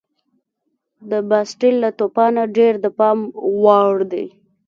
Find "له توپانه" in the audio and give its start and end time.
1.83-2.43